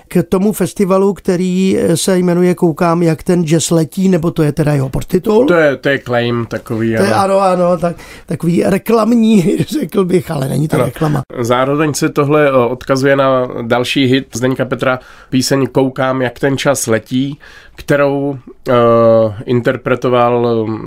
k 0.09 0.23
tomu 0.29 0.53
festivalu, 0.53 1.13
který 1.13 1.79
se 1.95 2.19
jmenuje 2.19 2.55
Koukám, 2.55 3.03
jak 3.03 3.23
ten 3.23 3.45
jazz 3.45 3.71
letí, 3.71 4.09
nebo 4.09 4.31
to 4.31 4.43
je 4.43 4.53
teda 4.53 4.73
jeho 4.73 4.89
podtitul. 4.89 5.47
To 5.47 5.55
je, 5.55 5.77
to 5.77 5.89
je 5.89 5.99
claim 5.99 6.47
takový. 6.47 6.97
To 6.97 7.03
je, 7.03 7.15
ano, 7.15 7.41
ano, 7.41 7.79
tak, 7.79 7.97
takový 8.27 8.63
reklamní, 8.67 9.57
řekl 9.69 10.05
bych, 10.05 10.31
ale 10.31 10.49
není 10.49 10.69
to 10.69 10.77
ano. 10.77 10.85
reklama. 10.85 11.23
Zároveň 11.41 11.95
se 11.95 12.09
tohle 12.09 12.53
odkazuje 12.53 13.17
na 13.17 13.49
další 13.63 14.05
hit 14.05 14.27
Zdeňka 14.33 14.65
Petra, 14.65 14.99
píseň 15.31 15.67
Koukám, 15.67 16.23
jak 16.23 16.39
ten 16.39 16.59
čas 16.59 16.87
letí, 16.87 17.39
kterou 17.77 18.39
uh, 18.69 18.75
interpretoval 19.45 20.38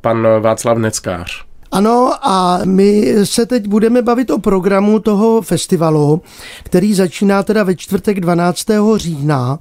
pan 0.01 0.27
Václav 0.39 0.77
Neckář. 0.77 1.45
Ano, 1.71 2.13
a 2.21 2.59
my 2.65 3.15
se 3.23 3.45
teď 3.45 3.67
budeme 3.67 4.01
bavit 4.01 4.29
o 4.29 4.39
programu 4.39 4.99
toho 4.99 5.41
festivalu, 5.41 6.21
který 6.63 6.93
začíná 6.93 7.43
teda 7.43 7.63
ve 7.63 7.75
čtvrtek 7.75 8.19
12. 8.19 8.65
října 8.95 9.59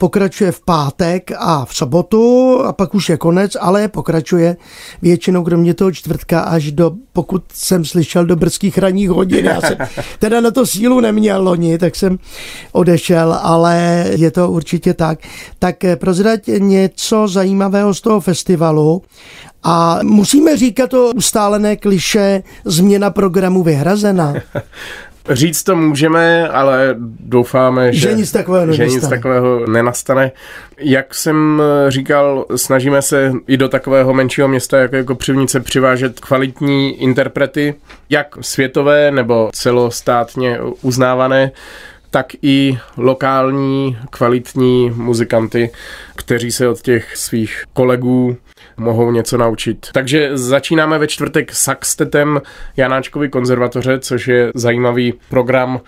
pokračuje 0.00 0.52
v 0.52 0.60
pátek 0.60 1.30
a 1.38 1.64
v 1.64 1.76
sobotu 1.76 2.58
a 2.64 2.72
pak 2.72 2.94
už 2.94 3.08
je 3.08 3.16
konec, 3.16 3.56
ale 3.60 3.88
pokračuje 3.88 4.56
většinou 5.02 5.44
kromě 5.44 5.74
toho 5.74 5.92
čtvrtka 5.92 6.40
až 6.40 6.72
do, 6.72 6.92
pokud 7.12 7.42
jsem 7.52 7.84
slyšel, 7.84 8.26
do 8.26 8.36
brzkých 8.36 8.78
ranních 8.78 9.10
hodin. 9.10 9.44
Já 9.44 9.60
jsem 9.60 9.76
teda 10.18 10.40
na 10.40 10.50
to 10.50 10.66
sílu 10.66 11.00
neměl 11.00 11.44
loni, 11.44 11.78
tak 11.78 11.96
jsem 11.96 12.18
odešel, 12.72 13.38
ale 13.42 14.06
je 14.16 14.30
to 14.30 14.50
určitě 14.50 14.94
tak. 14.94 15.18
Tak 15.58 15.76
prozrať 15.94 16.40
něco 16.58 17.28
zajímavého 17.28 17.94
z 17.94 18.00
toho 18.00 18.20
festivalu 18.20 19.02
a 19.62 19.98
musíme 20.02 20.56
říkat 20.56 20.90
to 20.90 21.10
ustálené 21.14 21.76
kliše 21.76 22.42
změna 22.64 23.10
programu 23.10 23.62
vyhrazena. 23.62 24.34
Říct 25.28 25.62
to 25.62 25.76
můžeme, 25.76 26.48
ale 26.48 26.94
doufáme, 27.20 27.92
že, 27.92 28.00
že 28.00 28.14
nic 28.14 28.32
takového 28.32 28.72
že 28.72 28.86
nic 28.86 29.08
takového 29.08 29.66
nenastane. 29.66 30.32
Jak 30.78 31.14
jsem 31.14 31.62
říkal, 31.88 32.44
snažíme 32.56 33.02
se 33.02 33.32
i 33.46 33.56
do 33.56 33.68
takového 33.68 34.14
menšího 34.14 34.48
města 34.48 34.78
jako, 34.78 34.96
jako 34.96 35.14
Přivnice 35.14 35.60
přivážet 35.60 36.20
kvalitní 36.20 37.02
interprety, 37.02 37.74
jak 38.10 38.26
světové 38.40 39.10
nebo 39.10 39.50
celostátně 39.52 40.58
uznávané, 40.82 41.50
tak 42.10 42.26
i 42.42 42.78
lokální 42.96 43.98
kvalitní 44.10 44.90
muzikanty, 44.90 45.70
kteří 46.16 46.52
se 46.52 46.68
od 46.68 46.80
těch 46.80 47.16
svých 47.16 47.64
kolegů 47.72 48.36
mohou 48.76 49.10
něco 49.10 49.36
naučit. 49.36 49.86
Takže 49.92 50.30
začínáme 50.34 50.98
ve 50.98 51.06
čtvrtek 51.06 51.52
Saxtetem 51.52 52.40
Janáčkovy 52.76 53.28
konzervatoře, 53.28 53.98
což 53.98 54.28
je 54.28 54.50
zajímavý 54.54 55.14
program 55.28 55.80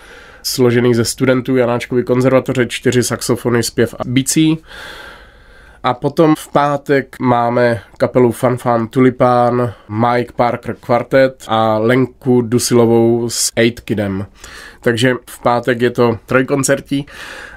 složený 0.42 0.94
ze 0.94 1.04
studentů 1.04 1.56
Janáčkovy 1.56 2.04
konzervatoře, 2.04 2.66
čtyři 2.66 3.02
saxofony, 3.02 3.62
zpěv 3.62 3.94
a 3.98 4.02
bicí. 4.06 4.58
A 5.84 5.94
potom 5.94 6.34
v 6.34 6.48
pátek 6.48 7.16
máme 7.20 7.80
kapelu 7.98 8.32
Fanfan 8.32 8.88
Tulipán, 8.88 9.72
Mike 9.88 10.32
Parker 10.36 10.76
Quartet 10.80 11.44
a 11.48 11.78
Lenku 11.78 12.42
Dusilovou 12.42 13.30
s 13.30 13.52
Eight 13.56 13.80
Kidem. 13.80 14.26
Takže 14.82 15.14
v 15.30 15.42
pátek 15.42 15.80
je 15.80 15.90
to 15.90 16.18
trojkoncertí, 16.26 17.06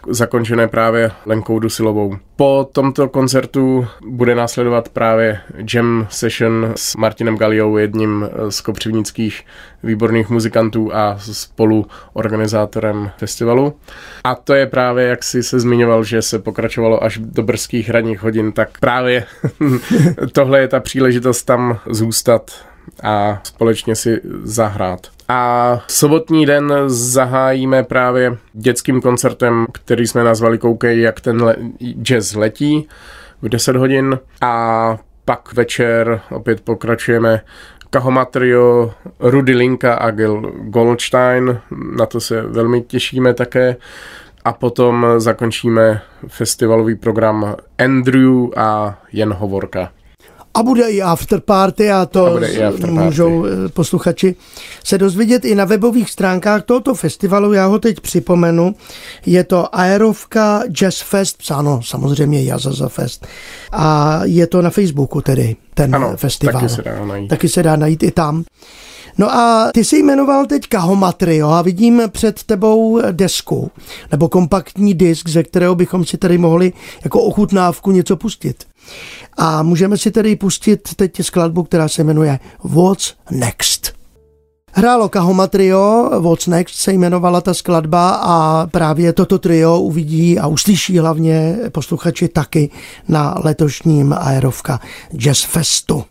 zakončené 0.08 0.68
právě 0.68 1.12
Lenkou 1.26 1.60
Dusilovou. 1.60 2.18
Po 2.36 2.70
tomto 2.72 3.10
koncertu 3.10 3.88
bude 4.08 4.36
následovat 4.36 4.90
právě 4.90 5.40
jam 5.74 6.08
session 6.10 6.74
s 6.76 6.96
Martinem 6.96 7.38
Galiou, 7.38 7.78
jedním 7.78 8.30
z 8.50 8.62
kopřivnických 8.62 9.44
výborných 9.84 10.30
muzikantů 10.30 10.96
a 10.96 11.18
spolu 11.20 11.86
organizátorem 12.14 13.12
festivalu. 13.18 13.74
A 14.24 14.36
to 14.36 14.54
je 14.54 14.68
právě, 14.68 15.08
jak 15.08 15.24
si 15.24 15.44
se 15.44 15.60
zmiňoval, 15.60 16.04
že 16.04 16.22
se 16.22 16.40
pokračovalo 16.40 17.04
až 17.04 17.18
do 17.18 17.44
brzkých 17.44 17.90
ranních 17.90 18.24
hodin, 18.24 18.52
tak 18.52 18.80
právě 18.80 19.26
tohle 20.32 20.60
je 20.60 20.68
ta 20.68 20.80
příležitost 20.80 21.44
tam 21.44 21.80
zůstat 21.90 22.52
a 23.04 23.40
společně 23.44 23.96
si 23.96 24.22
zahrát. 24.44 25.15
A 25.28 25.82
sobotní 25.88 26.46
den 26.46 26.74
zahájíme 26.88 27.84
právě 27.84 28.38
dětským 28.54 29.02
koncertem, 29.02 29.66
který 29.72 30.08
jsme 30.08 30.24
nazvali 30.24 30.58
Koukej, 30.58 31.02
jak 31.02 31.22
ten 31.22 31.44
le- 31.44 31.56
jazz 32.02 32.36
letí 32.36 32.88
v 33.42 33.50
10 33.50 33.76
hodin 33.76 34.20
a 34.42 34.98
pak 35.26 35.54
večer 35.54 36.22
opět 36.32 36.62
pokračujeme 36.62 37.42
Kahomatrio, 37.90 38.94
Rudy 39.20 39.56
Linka 39.56 39.94
a 39.94 40.12
Gil 40.12 40.42
Goldstein, 40.60 41.60
na 41.98 42.06
to 42.06 42.20
se 42.20 42.42
velmi 42.42 42.82
těšíme 42.82 43.34
také. 43.34 43.76
A 44.46 44.54
potom 44.54 45.06
zakončíme 45.18 46.02
festivalový 46.28 46.96
program 46.96 47.56
Andrew 47.78 48.48
a 48.58 49.00
Jen 49.12 49.34
Hovorka. 49.34 49.92
A 50.56 50.64
bude 50.64 50.92
i 50.92 51.02
afterparty 51.02 51.92
a 51.92 52.06
to 52.06 52.26
a 52.26 52.48
i 52.48 52.64
after 52.64 52.92
můžou 52.92 53.46
eh, 53.46 53.70
posluchači 53.70 54.36
se 54.84 54.98
dozvědět 54.98 55.46
i 55.46 55.56
na 55.56 55.66
webových 55.66 56.10
stránkách 56.10 56.64
tohoto 56.64 56.96
festivalu. 56.96 57.54
Já 57.54 57.66
ho 57.66 57.80
teď 57.80 58.00
připomenu. 58.00 58.76
Je 59.26 59.44
to 59.44 59.76
Aerovka 59.76 60.64
Jazz 60.68 61.02
Fest, 61.02 61.38
psáno 61.38 61.82
samozřejmě 61.84 62.44
Jazaza 62.44 62.90
Fest. 62.90 63.28
A 63.72 64.20
je 64.24 64.48
to 64.48 64.62
na 64.62 64.70
Facebooku 64.70 65.22
tedy, 65.22 65.56
ten 65.74 65.96
ano, 65.96 66.18
festival. 66.18 66.62
Taky 66.62 66.70
se 66.70 66.82
dá 66.82 67.06
najít. 67.06 67.30
Taky 67.30 67.50
se 67.50 67.64
dá 67.64 67.76
najít 67.76 68.04
i 68.04 68.12
tam. 68.12 68.44
No 69.18 69.34
a 69.36 69.72
ty 69.74 69.86
jsi 69.86 69.98
jmenoval 69.98 70.46
teď 70.46 70.68
Kahomatrio 70.68 71.50
a 71.50 71.62
vidím 71.62 72.02
před 72.12 72.44
tebou 72.44 73.02
desku, 73.12 73.72
nebo 74.12 74.30
kompaktní 74.30 74.94
disk, 74.94 75.30
ze 75.30 75.44
kterého 75.44 75.76
bychom 75.76 76.06
si 76.06 76.18
tady 76.18 76.38
mohli 76.38 76.74
jako 77.04 77.22
ochutnávku 77.22 77.92
něco 77.92 78.16
pustit. 78.16 78.66
A 79.38 79.64
můžeme 79.64 79.98
si 79.98 80.12
tedy 80.12 80.36
pustit 80.36 80.96
teď 80.96 81.22
skladbu, 81.22 81.64
která 81.64 81.88
se 81.88 82.04
jmenuje 82.04 82.40
What's 82.64 83.14
Next. 83.32 83.96
Hrálo 84.78 85.10
Kahoma 85.10 85.48
Trio, 85.48 86.10
What's 86.22 86.48
Next 86.48 86.76
se 86.76 86.94
jmenovala 86.94 87.42
ta 87.42 87.54
skladba 87.54 88.10
a 88.10 88.68
právě 88.68 89.14
toto 89.14 89.40
trio 89.40 89.80
uvidí 89.80 90.40
a 90.40 90.48
uslyší 90.48 91.00
hlavně 91.00 91.58
posluchači 91.72 92.28
taky 92.28 92.70
na 93.08 93.36
letošním 93.44 94.14
Aerovka 94.14 94.80
Jazz 95.18 95.44
Festu. 95.44 96.04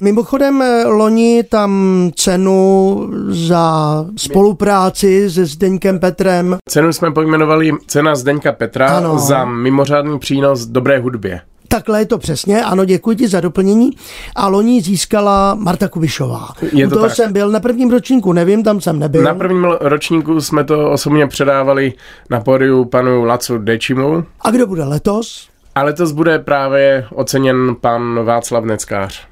Mimochodem, 0.00 0.64
loni 0.86 1.42
tam 1.42 1.72
cenu 2.16 2.98
za 3.28 4.04
spolupráci 4.16 5.30
se 5.30 5.46
Zdeňkem 5.46 5.98
Petrem. 5.98 6.56
Cenu 6.68 6.92
jsme 6.92 7.10
pojmenovali 7.10 7.72
cena 7.86 8.14
Zdeňka 8.14 8.52
Petra 8.52 8.86
ano. 8.96 9.18
za 9.18 9.44
mimořádný 9.44 10.18
přínos 10.18 10.66
dobré 10.66 10.98
hudbě. 10.98 11.40
Takhle 11.68 12.00
je 12.00 12.06
to 12.06 12.18
přesně, 12.18 12.62
ano, 12.64 12.84
děkuji 12.84 13.16
ti 13.16 13.28
za 13.28 13.40
doplnění. 13.40 13.90
A 14.34 14.48
loni 14.48 14.80
získala 14.82 15.54
Marta 15.54 15.88
Kubišová. 15.88 16.48
Je 16.72 16.86
U 16.86 16.90
to 16.90 16.94
toho 16.96 17.06
tak. 17.08 17.16
jsem 17.16 17.32
byl 17.32 17.50
na 17.50 17.60
prvním 17.60 17.90
ročníku, 17.90 18.32
nevím, 18.32 18.62
tam 18.62 18.80
jsem 18.80 18.98
nebyl. 18.98 19.22
Na 19.22 19.34
prvním 19.34 19.64
ročníku 19.80 20.40
jsme 20.40 20.64
to 20.64 20.90
osobně 20.90 21.26
předávali 21.26 21.92
na 22.30 22.40
pódiu 22.40 22.84
panu 22.84 23.24
Lacu 23.24 23.58
Dečimu. 23.58 24.24
A 24.40 24.50
kdo 24.50 24.66
bude 24.66 24.84
letos? 24.84 25.48
A 25.74 25.82
letos 25.82 26.12
bude 26.12 26.38
právě 26.38 27.06
oceněn 27.14 27.76
pan 27.80 28.24
Václav 28.24 28.64
Neckář. 28.64 29.26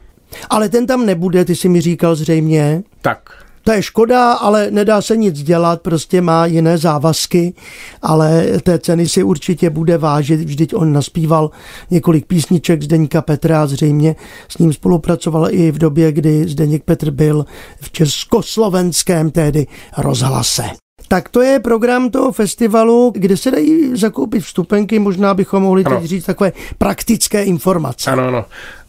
Ale 0.50 0.68
ten 0.68 0.86
tam 0.86 1.06
nebude, 1.06 1.44
ty 1.44 1.56
si 1.56 1.68
mi 1.68 1.80
říkal 1.80 2.14
zřejmě. 2.14 2.82
Tak, 3.02 3.30
To 3.66 3.72
je 3.72 3.82
škoda, 3.82 4.32
ale 4.32 4.70
nedá 4.70 5.02
se 5.02 5.16
nic 5.16 5.42
dělat, 5.42 5.82
prostě 5.82 6.20
má 6.20 6.46
jiné 6.46 6.78
závazky, 6.78 7.54
ale 8.02 8.44
té 8.62 8.78
ceny 8.78 9.08
si 9.08 9.22
určitě 9.22 9.70
bude 9.70 9.98
vážit. 9.98 10.40
Vždyť 10.40 10.74
on 10.74 10.92
naspíval 10.92 11.50
několik 11.90 12.26
písniček 12.26 12.82
Zdeňka 12.82 13.22
Petra 13.22 13.62
a 13.62 13.66
zřejmě 13.66 14.16
s 14.48 14.58
ním 14.58 14.72
spolupracoval 14.72 15.48
i 15.50 15.70
v 15.72 15.78
době, 15.78 16.12
kdy 16.12 16.48
Zdeněk 16.48 16.84
Petr 16.84 17.10
byl 17.10 17.46
v 17.80 17.90
československém 17.92 19.30
tedy 19.30 19.66
rozhlase. 19.98 20.64
Tak 21.08 21.28
to 21.28 21.42
je 21.42 21.60
program 21.60 22.10
toho 22.10 22.32
festivalu, 22.32 23.12
kde 23.16 23.36
se 23.36 23.50
dají 23.50 23.96
zakoupit 23.96 24.40
vstupenky, 24.40 24.98
možná 24.98 25.34
bychom 25.34 25.62
mohli 25.62 25.84
Ano. 25.84 26.00
teď 26.00 26.04
říct 26.10 26.24
takové 26.24 26.52
praktické 26.78 27.44
informace. 27.44 28.10
ano, 28.10 28.28
ano. 28.28 28.44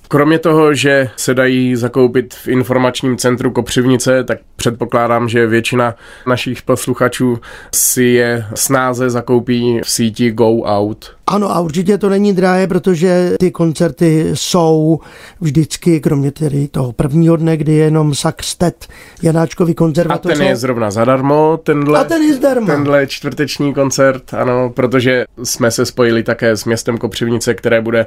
Kromě 0.07 0.39
toho, 0.39 0.73
že 0.73 1.09
se 1.15 1.33
dají 1.33 1.75
zakoupit 1.75 2.33
v 2.33 2.47
informačním 2.47 3.17
centru 3.17 3.51
Kopřivnice, 3.51 4.23
tak 4.23 4.39
předpokládám, 4.55 5.29
že 5.29 5.47
většina 5.47 5.95
našich 6.27 6.61
posluchačů 6.61 7.39
si 7.73 8.03
je 8.03 8.45
snáze 8.55 9.09
zakoupí 9.09 9.81
v 9.83 9.89
síti 9.89 10.31
Go 10.31 10.61
Out. 10.61 11.16
Ano 11.27 11.51
a 11.55 11.59
určitě 11.59 11.97
to 11.97 12.09
není 12.09 12.33
drahé, 12.33 12.67
protože 12.67 13.31
ty 13.39 13.51
koncerty 13.51 14.29
jsou 14.33 14.99
vždycky, 15.41 15.99
kromě 15.99 16.31
tedy 16.31 16.67
toho 16.67 16.91
prvního 16.91 17.35
dne, 17.35 17.57
kdy 17.57 17.71
je 17.73 17.83
jenom 17.83 18.15
Saxtet 18.15 18.87
Janáčkovi 19.23 19.71
A 19.71 19.75
konzervatoře. 19.75 20.35
ten 20.35 20.43
je 20.47 20.55
zrovna 20.55 20.91
zadarmo, 20.91 21.59
tenhle, 21.63 21.99
A 21.99 22.03
ten 22.03 22.21
je 22.21 22.33
zdarma. 22.33 22.67
tenhle 22.67 23.07
čtvrteční 23.07 23.73
koncert, 23.73 24.33
ano, 24.33 24.69
protože 24.69 25.25
jsme 25.43 25.71
se 25.71 25.85
spojili 25.85 26.23
také 26.23 26.57
s 26.57 26.65
městem 26.65 26.97
Kopřivnice, 26.97 27.53
které 27.53 27.81
bude 27.81 28.05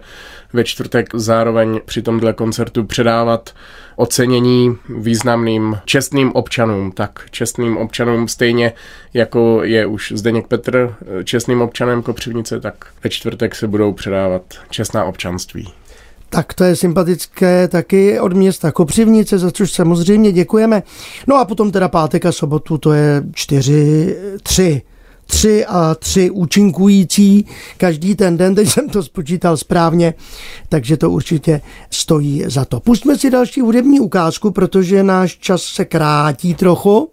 ve 0.52 0.64
čtvrtek 0.64 1.08
zároveň 1.14 1.80
při 1.84 2.02
tomhle 2.02 2.32
koncertu 2.32 2.84
předávat 2.84 3.50
ocenění 4.00 4.76
významným 4.88 5.78
čestným 5.84 6.32
občanům, 6.32 6.92
tak 6.92 7.24
čestným 7.30 7.76
občanům 7.76 8.28
stejně 8.28 8.72
jako 9.14 9.60
je 9.64 9.86
už 9.86 10.12
Zdeněk 10.16 10.46
Petr 10.46 10.94
eh, 11.20 11.24
čestným 11.24 11.60
občanem 11.60 12.02
Kopřivnice, 12.02 12.60
tak 12.60 12.74
ve 13.04 13.10
čtvrtek 13.10 13.54
se 13.54 13.68
budou 13.68 13.92
předávat 13.92 14.42
čestná 14.70 15.04
občanství. 15.04 15.72
Tak 16.28 16.54
to 16.54 16.64
je 16.64 16.76
sympatické 16.76 17.68
taky 17.68 18.20
od 18.20 18.32
města 18.32 18.72
Kopřivnice, 18.72 19.38
za 19.38 19.50
což 19.50 19.72
samozřejmě 19.72 20.32
děkujeme. 20.32 20.82
No 21.26 21.36
a 21.36 21.44
potom 21.44 21.72
teda 21.72 21.88
pátek 21.88 22.26
a 22.26 22.32
sobotu, 22.32 22.78
to 22.78 22.92
je 22.92 23.22
čtyři, 23.34 24.16
tři 24.42 24.82
tři 25.30 25.66
a 25.66 25.94
tři 25.94 26.30
účinkující 26.30 27.46
každý 27.76 28.14
ten 28.14 28.36
den, 28.36 28.54
teď 28.54 28.68
jsem 28.68 28.88
to 28.88 29.02
spočítal 29.02 29.56
správně, 29.56 30.14
takže 30.68 30.96
to 30.96 31.10
určitě 31.10 31.60
stojí 31.90 32.44
za 32.46 32.64
to. 32.64 32.80
Pustme 32.80 33.18
si 33.18 33.30
další 33.30 33.60
hudební 33.60 34.00
ukázku, 34.00 34.50
protože 34.50 35.02
náš 35.02 35.38
čas 35.38 35.62
se 35.62 35.84
krátí 35.84 36.54
trochu. 36.54 37.10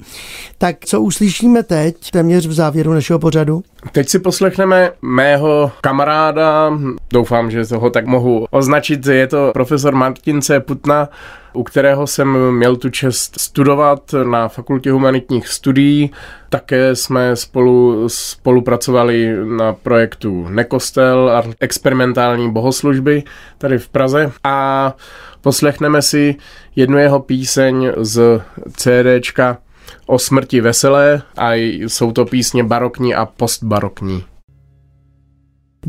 Tak 0.57 0.85
co 0.85 1.01
uslyšíme 1.01 1.63
teď, 1.63 2.11
téměř 2.11 2.47
v 2.47 2.53
závěru 2.53 2.93
našeho 2.93 3.19
pořadu? 3.19 3.63
Teď 3.91 4.09
si 4.09 4.19
poslechneme 4.19 4.91
mého 5.01 5.71
kamaráda, 5.81 6.79
doufám, 7.11 7.51
že 7.51 7.65
toho 7.65 7.89
tak 7.89 8.05
mohu 8.05 8.45
označit, 8.51 9.05
je 9.05 9.27
to 9.27 9.51
profesor 9.53 9.95
Martin 9.95 10.41
C. 10.41 10.59
Putna, 10.59 11.09
u 11.57 11.63
kterého 11.63 12.07
jsem 12.07 12.51
měl 12.51 12.75
tu 12.75 12.89
čest 12.89 13.39
studovat 13.39 14.13
na 14.23 14.47
Fakultě 14.47 14.91
humanitních 14.91 15.47
studií. 15.47 16.11
Také 16.49 16.95
jsme 16.95 17.35
spolu 17.35 18.09
spolupracovali 18.09 19.35
na 19.57 19.73
projektu 19.73 20.47
Nekostel 20.49 21.29
a 21.29 21.43
experimentální 21.59 22.51
bohoslužby 22.51 23.23
tady 23.57 23.77
v 23.77 23.89
Praze 23.89 24.31
a 24.43 24.93
poslechneme 25.41 26.01
si 26.01 26.35
jednu 26.75 26.97
jeho 26.97 27.19
píseň 27.19 27.91
z 27.97 28.41
CDčka 28.71 29.57
o 30.05 30.19
smrti 30.19 30.61
veselé 30.61 31.21
a 31.37 31.53
jsou 31.53 32.11
to 32.11 32.25
písně 32.25 32.63
barokní 32.63 33.15
a 33.15 33.25
postbarokní. 33.25 34.23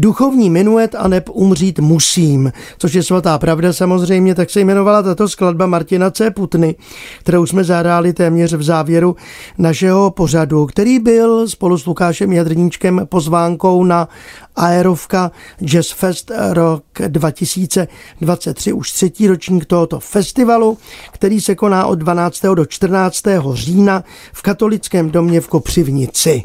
Duchovní 0.01 0.51
minuet 0.51 0.95
a 0.99 1.09
neb 1.09 1.29
umřít 1.33 1.79
musím, 1.79 2.53
což 2.79 2.95
je 2.95 3.03
svatá 3.03 3.39
pravda 3.39 3.73
samozřejmě, 3.73 4.35
tak 4.35 4.51
se 4.51 4.61
jmenovala 4.61 5.03
tato 5.03 5.29
skladba 5.29 5.67
Martina 5.67 6.11
C. 6.11 6.31
Putny, 6.31 6.75
kterou 7.21 7.47
jsme 7.47 7.65
zahráli 7.65 8.13
téměř 8.13 8.53
v 8.53 8.63
závěru 8.63 9.17
našeho 9.59 10.11
pořadu, 10.11 10.67
který 10.67 10.99
byl 10.99 11.49
spolu 11.49 11.79
s 11.79 11.87
Lukášem 11.87 12.33
Jadrníčkem 12.33 13.01
pozvánkou 13.05 13.85
na 13.85 14.09
Aerovka 14.57 15.31
Jazz 15.65 15.91
Fest 15.91 16.31
rok 16.51 16.85
2023, 17.09 18.73
už 18.73 18.93
třetí 18.93 19.27
ročník 19.27 19.65
tohoto 19.65 20.01
festivalu, 20.01 20.79
který 21.13 21.41
se 21.41 21.55
koná 21.55 21.87
od 21.87 21.95
12. 21.95 22.43
do 22.55 22.67
14. 22.67 23.23
října 23.53 24.05
v 24.33 24.43
katolickém 24.43 25.11
domě 25.11 25.41
v 25.41 25.49
Kopřivnici. 25.49 26.43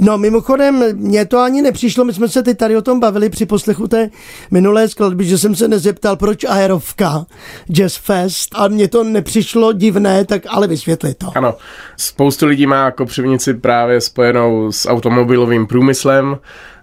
No 0.00 0.18
mimochodem, 0.18 0.84
mně 0.96 1.26
to 1.26 1.38
ani 1.38 1.62
nepřišlo, 1.62 2.04
my 2.04 2.12
jsme 2.12 2.28
se 2.28 2.42
teď 2.42 2.58
tady 2.58 2.79
o 2.80 2.82
tom 2.82 3.00
bavili 3.00 3.30
při 3.30 3.46
poslechu 3.46 3.88
té 3.88 4.10
minulé 4.50 4.88
skladby, 4.88 5.24
že 5.24 5.38
jsem 5.38 5.54
se 5.54 5.68
nezeptal, 5.68 6.16
proč 6.16 6.44
Aerovka 6.44 7.26
Jazz 7.72 7.96
Fest 7.96 8.48
a 8.54 8.68
mně 8.68 8.88
to 8.88 9.04
nepřišlo 9.04 9.72
divné, 9.72 10.24
tak 10.24 10.42
ale 10.48 10.66
vysvětli 10.66 11.14
to. 11.14 11.26
Ano, 11.34 11.54
spoustu 11.96 12.46
lidí 12.46 12.66
má 12.66 12.90
Kopřivnici 12.90 13.54
právě 13.54 14.00
spojenou 14.00 14.72
s 14.72 14.88
automobilovým 14.88 15.66
průmyslem, 15.66 16.38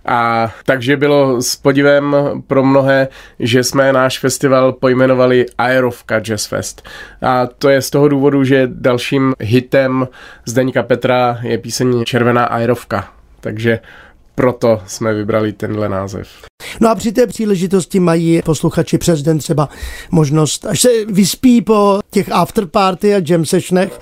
a 0.08 0.52
takže 0.66 0.98
bylo 0.98 1.42
s 1.42 1.56
podivem 1.56 2.16
pro 2.48 2.64
mnohé, 2.64 3.08
že 3.40 3.64
jsme 3.64 3.94
náš 3.94 4.20
festival 4.20 4.74
pojmenovali 4.74 5.46
Aerovka 5.58 6.20
Jazz 6.20 6.46
Fest. 6.46 6.88
A 7.22 7.48
to 7.48 7.70
je 7.70 7.82
z 7.82 7.90
toho 7.90 8.08
důvodu, 8.08 8.44
že 8.44 8.68
dalším 8.72 9.34
hitem 9.40 10.08
Zdeňka 10.46 10.84
Petra 10.84 11.40
je 11.42 11.58
píseň 11.58 12.04
Červená 12.06 12.46
Aerovka. 12.46 13.10
Takže 13.40 13.80
proto 14.38 14.82
jsme 14.86 15.14
vybrali 15.14 15.54
tenhle 15.54 15.90
název. 15.90 16.28
No 16.82 16.90
a 16.90 16.96
při 16.96 17.12
té 17.12 17.28
příležitosti 17.28 18.00
mají 18.00 18.42
posluchači 18.42 18.98
přes 18.98 19.22
den 19.22 19.38
třeba 19.38 19.70
možnost, 20.12 20.66
až 20.66 20.82
se 20.82 20.90
vyspí 21.08 21.62
po 21.62 22.00
těch 22.12 22.32
afterparty 22.32 23.16
a 23.16 23.22
jam 23.30 23.46
sessionech, 23.46 24.00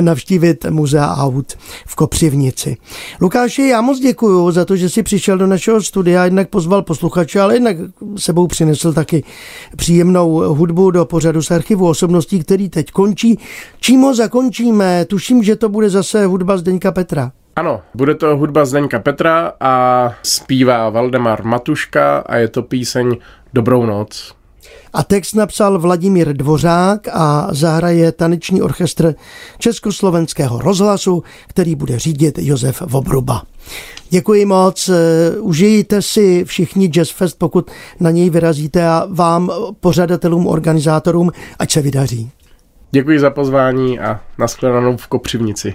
navštívit 0.00 0.66
muzea 0.70 1.16
aut 1.16 1.52
v 1.86 1.94
Kopřivnici. 1.94 2.76
Lukáši, 3.20 3.62
já 3.62 3.80
moc 3.80 3.98
děkuji 3.98 4.50
za 4.50 4.64
to, 4.64 4.76
že 4.76 4.88
jsi 4.88 5.02
přišel 5.02 5.38
do 5.38 5.46
našeho 5.46 5.82
studia, 5.82 6.24
jednak 6.24 6.48
pozval 6.48 6.82
posluchače, 6.82 7.40
ale 7.40 7.54
jednak 7.54 7.76
sebou 8.16 8.46
přinesl 8.46 8.92
taky 8.92 9.24
příjemnou 9.76 10.54
hudbu 10.54 10.90
do 10.90 11.04
pořadu 11.04 11.42
z 11.42 11.50
archivu 11.50 11.88
osobností, 11.88 12.40
který 12.40 12.68
teď 12.68 12.90
končí. 12.90 13.38
Čím 13.80 14.00
ho 14.00 14.14
zakončíme? 14.14 15.04
Tuším, 15.04 15.42
že 15.42 15.56
to 15.56 15.68
bude 15.68 15.90
zase 15.90 16.26
hudba 16.26 16.56
Zdeňka 16.56 16.92
Petra. 16.92 17.32
Ano, 17.58 17.80
bude 17.94 18.14
to 18.14 18.36
hudba 18.36 18.64
Zdeňka 18.64 18.98
Petra 18.98 19.52
a 19.60 20.14
zpívá 20.22 20.90
Valdemar 20.90 21.44
Matuška 21.44 22.18
a 22.18 22.36
je 22.36 22.48
to 22.48 22.62
píseň 22.62 23.16
Dobrou 23.52 23.86
noc. 23.86 24.34
A 24.92 25.02
text 25.02 25.34
napsal 25.34 25.78
Vladimír 25.78 26.32
Dvořák 26.32 27.08
a 27.12 27.48
zahraje 27.50 28.12
taneční 28.12 28.62
orchestr 28.62 29.14
Československého 29.58 30.58
rozhlasu, 30.60 31.22
který 31.48 31.74
bude 31.74 31.98
řídit 31.98 32.38
Josef 32.38 32.80
Vobruba. 32.80 33.42
Děkuji 34.10 34.44
moc, 34.44 34.90
užijte 35.40 36.02
si 36.02 36.44
všichni 36.44 36.88
Jazz 36.88 37.10
Fest, 37.10 37.38
pokud 37.38 37.70
na 38.00 38.10
něj 38.10 38.30
vyrazíte 38.30 38.88
a 38.88 39.06
vám, 39.10 39.50
pořadatelům, 39.80 40.46
organizátorům, 40.46 41.30
ať 41.58 41.70
se 41.70 41.82
vydaří. 41.82 42.30
Děkuji 42.90 43.20
za 43.20 43.30
pozvání 43.30 43.98
a 43.98 44.20
nashledanou 44.38 44.96
v 44.96 45.06
Kopřivnici. 45.06 45.74